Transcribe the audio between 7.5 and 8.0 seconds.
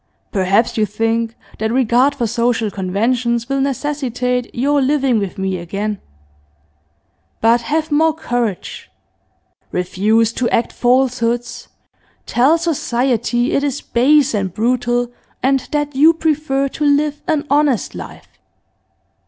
have